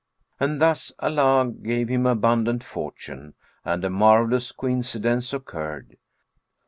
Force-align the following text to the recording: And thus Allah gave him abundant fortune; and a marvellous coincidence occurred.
And 0.39 0.59
thus 0.59 0.91
Allah 0.97 1.51
gave 1.51 1.87
him 1.89 2.07
abundant 2.07 2.63
fortune; 2.63 3.35
and 3.63 3.85
a 3.85 3.89
marvellous 3.91 4.51
coincidence 4.51 5.31
occurred. 5.31 5.95